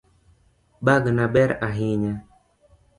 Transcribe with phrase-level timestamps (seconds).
[0.85, 2.13] Bagna ber ahinya